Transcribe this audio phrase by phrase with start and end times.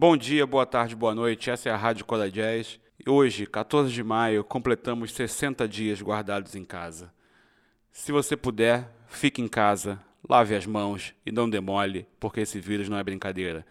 [0.00, 1.50] Bom dia, boa tarde, boa noite.
[1.50, 2.80] Essa é a Rádio Cola Jazz.
[3.06, 7.12] Hoje, 14 de maio, completamos 60 dias guardados em casa.
[7.92, 12.88] Se você puder, fique em casa, lave as mãos e não demole, porque esse vírus
[12.88, 13.66] não é brincadeira.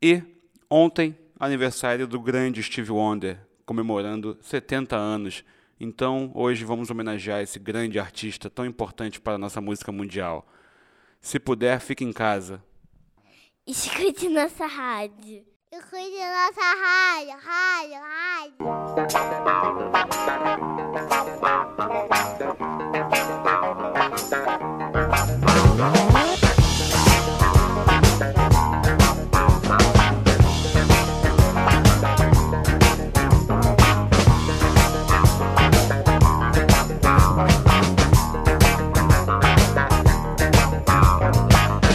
[0.00, 0.22] E
[0.70, 5.44] ontem, aniversário do grande Steve Wonder, comemorando 70 anos.
[5.78, 10.50] Então, hoje vamos homenagear esse grande artista tão importante para a nossa música mundial.
[11.20, 12.64] Se puder, fique em casa.
[13.66, 15.49] Escute nossa rádio.
[15.72, 18.64] 你开心了，才嗨，你嗨，你嗨，你。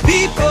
[0.05, 0.44] people。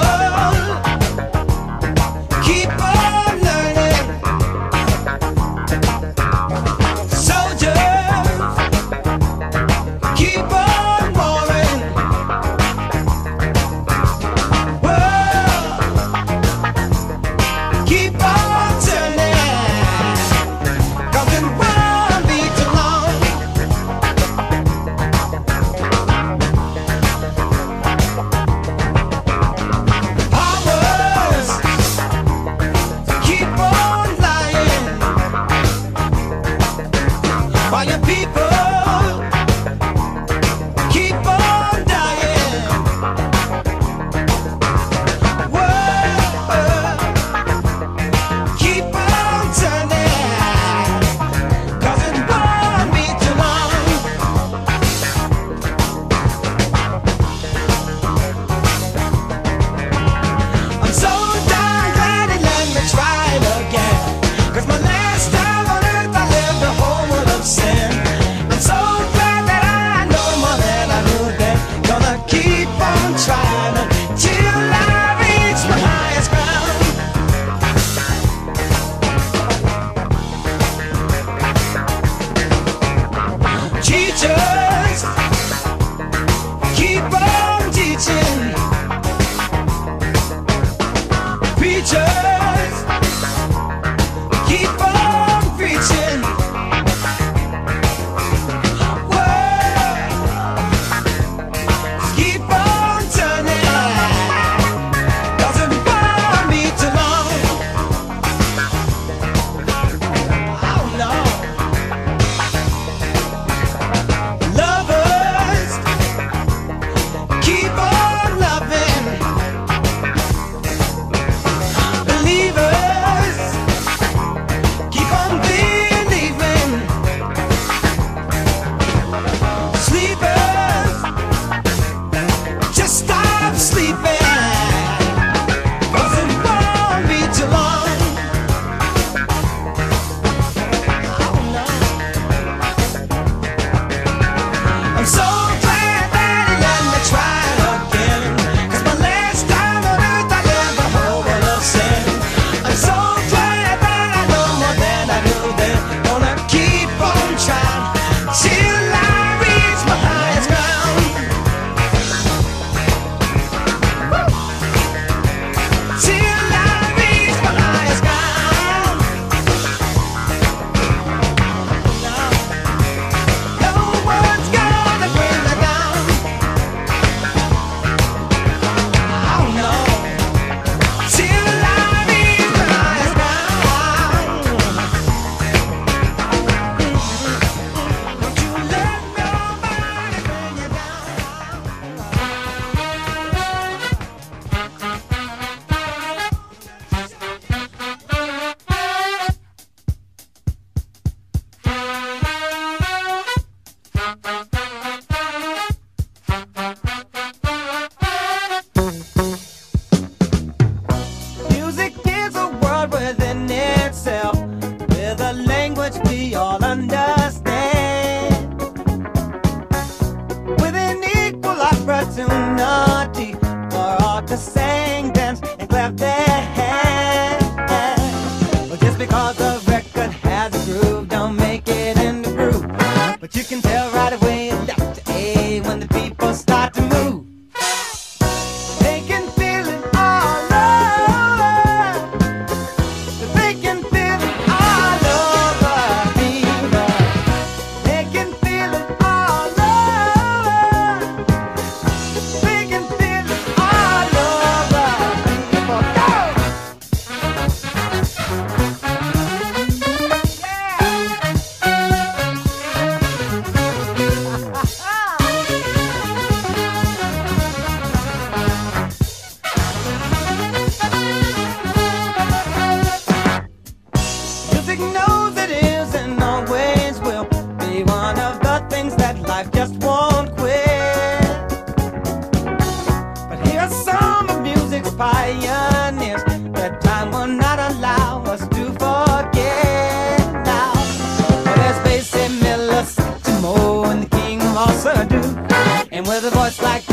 [296.31, 296.84] voice like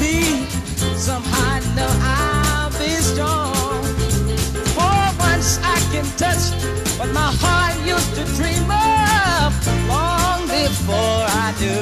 [0.00, 0.44] me.
[0.96, 3.82] Somehow I know I'll be strong.
[4.76, 6.52] For once I can touch
[6.98, 9.50] what my heart used to dream of
[9.88, 11.76] long before I do.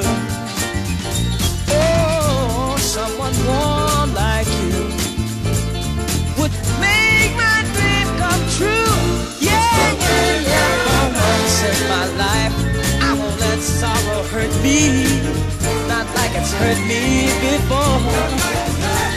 [1.74, 4.78] Oh, someone warm like you
[6.38, 8.94] would make my dream come true.
[9.40, 10.70] Yeah, yeah, yeah.
[10.86, 12.54] For once in my life,
[13.02, 15.57] I won't let sorrow hurt me
[16.48, 17.98] that's hurt me before.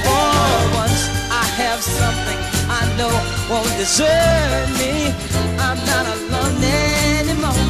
[0.06, 0.32] For
[0.76, 3.14] once I have something I know
[3.50, 5.14] won't desert me.
[5.60, 7.61] I'm not alone anymore.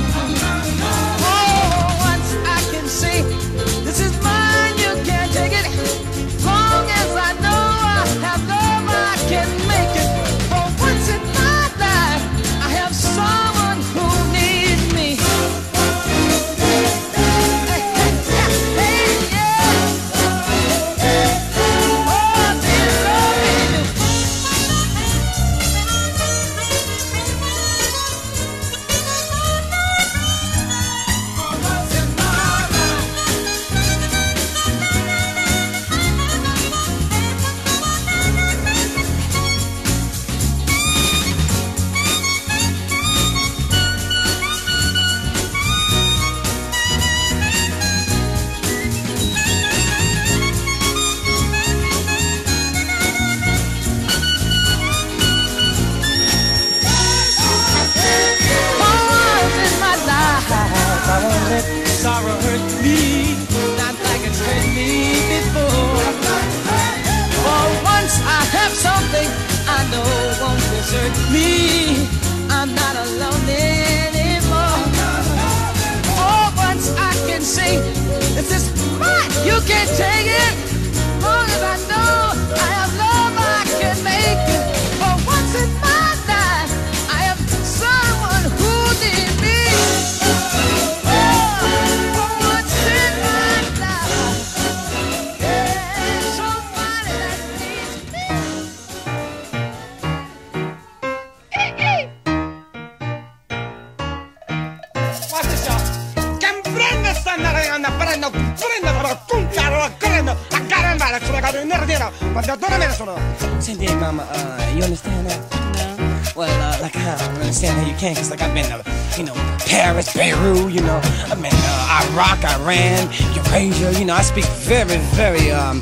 [118.01, 118.81] Can, cause like I've been to,
[119.15, 124.23] you know, Paris, Beirut, you know, I've been uh, Iraq, Iran, Eurasia, you know, I
[124.23, 125.81] speak very, very, um,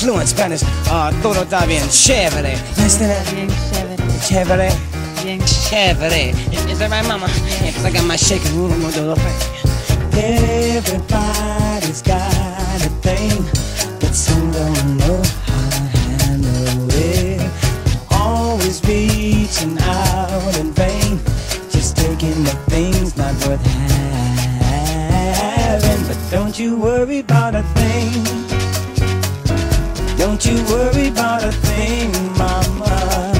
[0.00, 0.62] fluent Spanish.
[0.88, 2.56] Uh, todo está bien chévere.
[2.78, 3.26] Understand that?
[4.24, 4.70] Chévere.
[5.44, 6.32] Chévere.
[6.70, 7.28] Is, that right, mama?
[7.60, 9.16] Yeah, cause I got my shaking room, do the.
[10.16, 13.44] Everybody's got a thing,
[14.00, 15.99] but some don't know how
[30.50, 33.32] you worry about a thing, mama.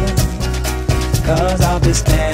[1.27, 2.30] Cause I'll be standing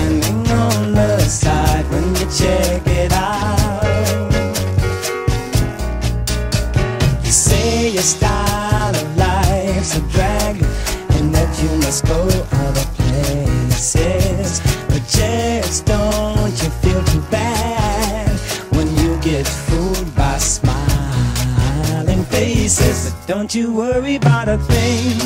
[24.47, 25.19] about a thing.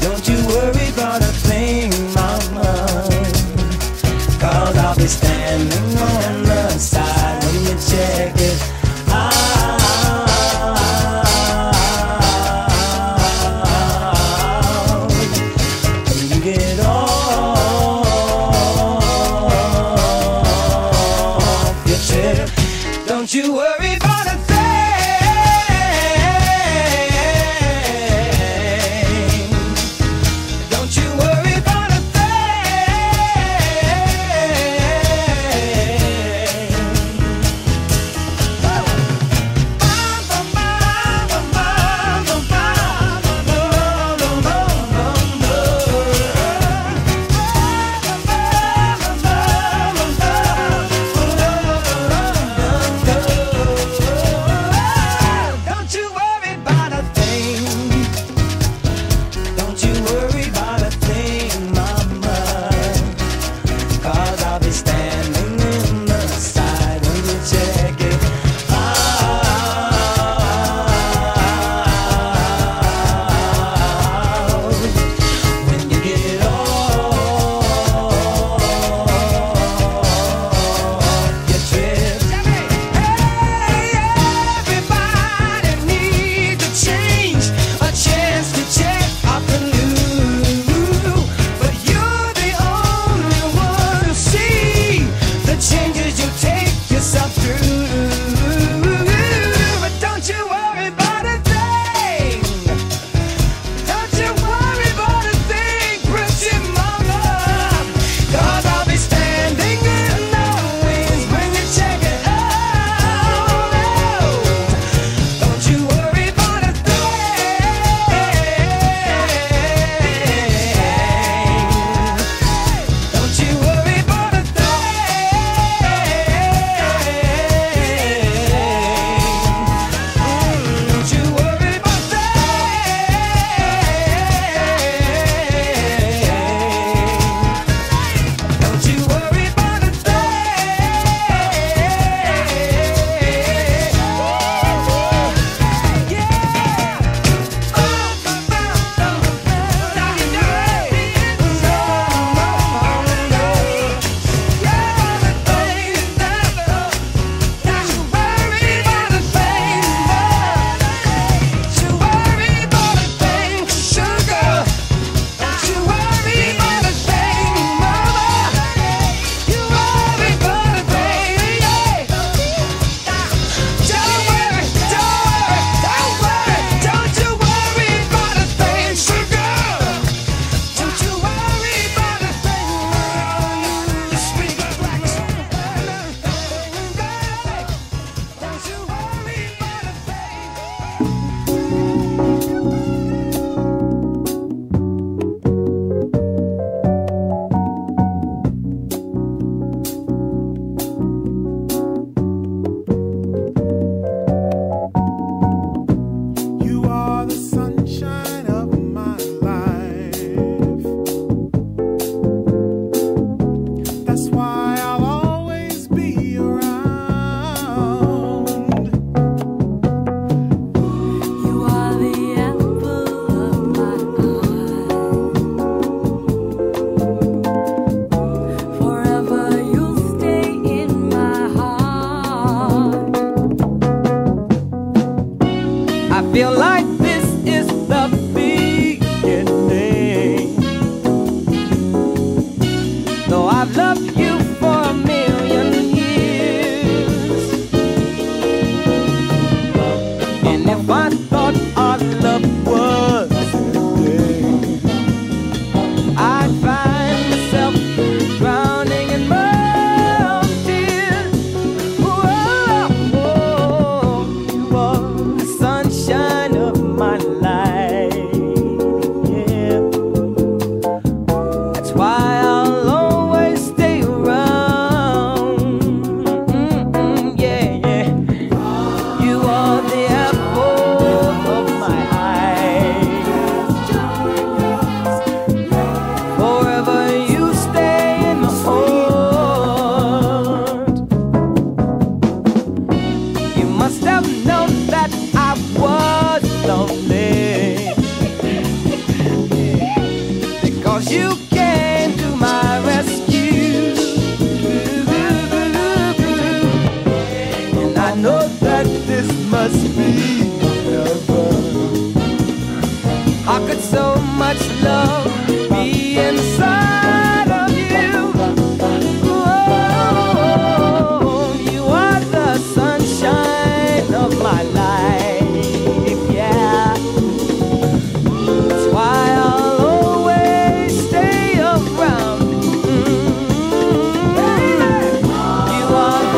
[0.00, 2.64] Don't you worry about a thing, mama.
[4.40, 8.37] Cause I'll be standing on the side when you check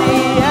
[0.01, 0.50] Maria.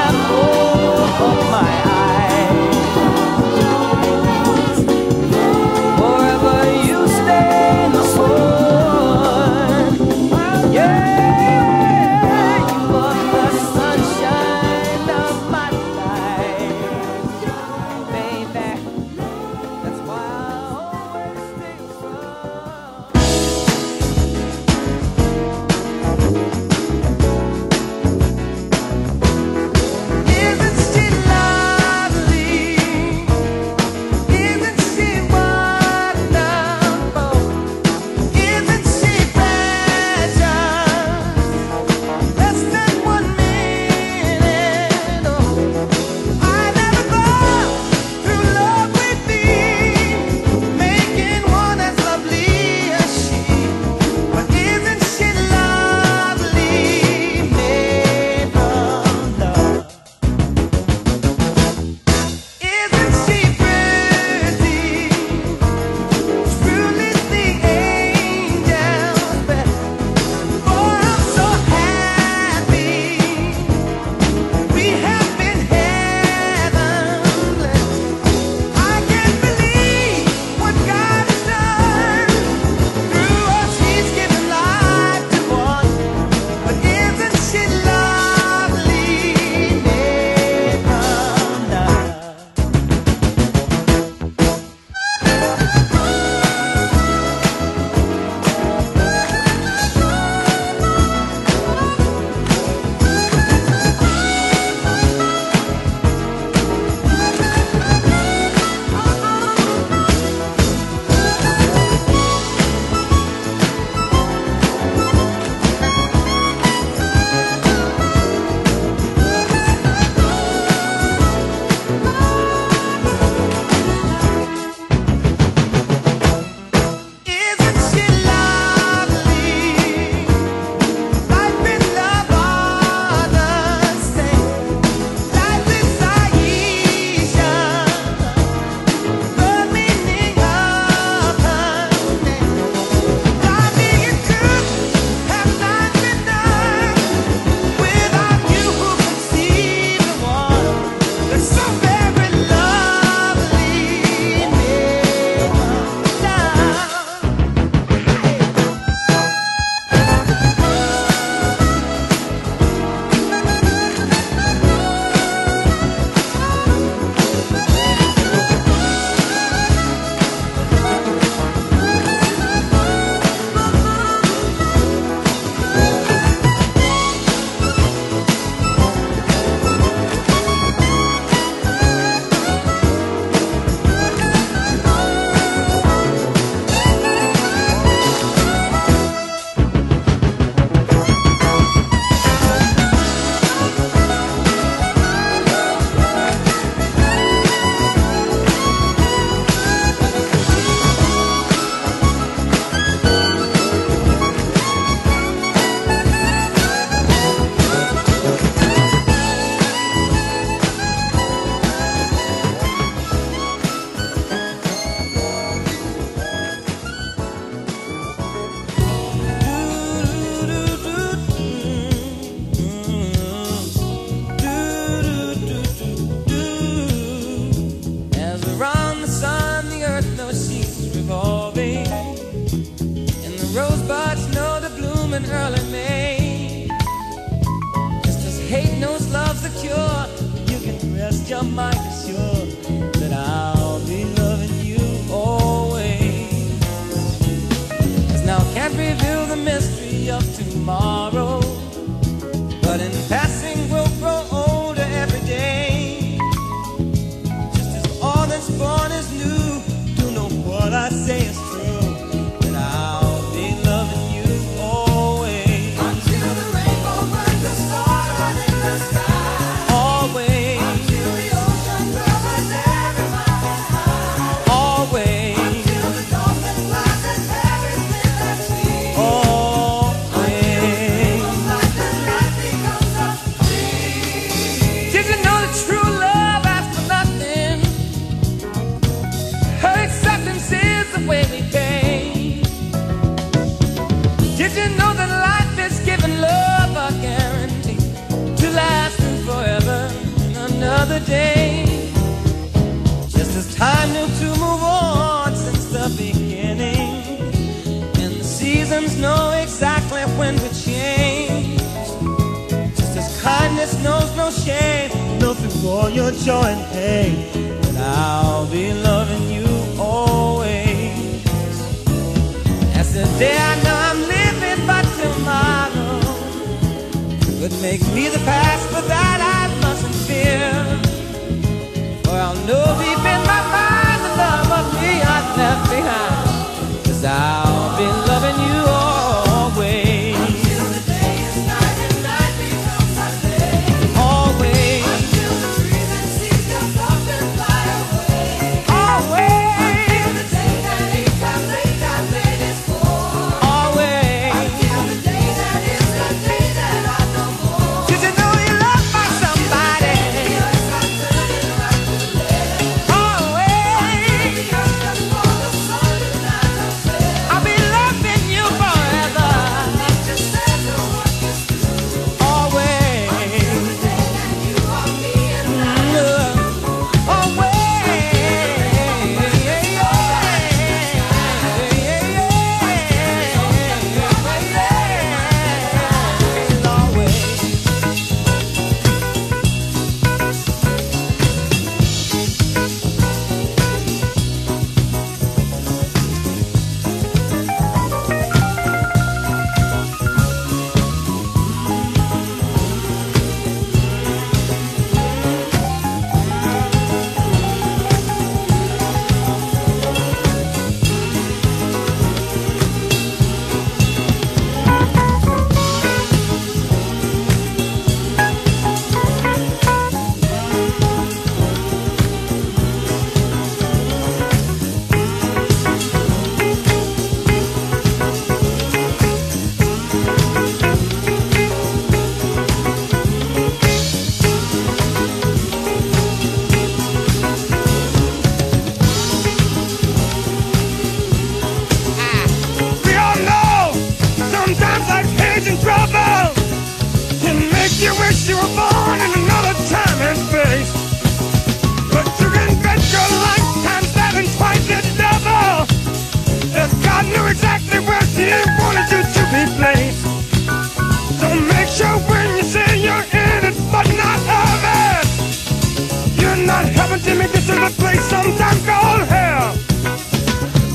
[466.99, 469.55] Listen to me, this is a place sometimes called hell.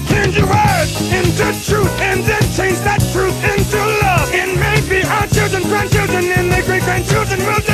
[0.09, 4.33] Change your words into truth and then change that truth into love.
[4.33, 7.74] And maybe our children, grandchildren, and their great grandchildren will.